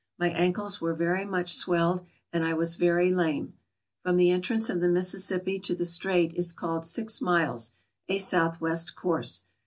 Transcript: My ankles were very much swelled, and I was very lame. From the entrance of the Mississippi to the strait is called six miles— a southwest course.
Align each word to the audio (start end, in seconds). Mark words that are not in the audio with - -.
My 0.17 0.29
ankles 0.29 0.81
were 0.81 0.95
very 0.95 1.25
much 1.25 1.53
swelled, 1.53 2.07
and 2.33 2.43
I 2.43 2.55
was 2.55 2.73
very 2.75 3.11
lame. 3.13 3.53
From 4.01 4.17
the 4.17 4.31
entrance 4.31 4.67
of 4.67 4.81
the 4.81 4.87
Mississippi 4.89 5.59
to 5.59 5.75
the 5.75 5.85
strait 5.85 6.33
is 6.33 6.53
called 6.53 6.87
six 6.87 7.21
miles— 7.21 7.73
a 8.09 8.17
southwest 8.17 8.95
course. 8.95 9.43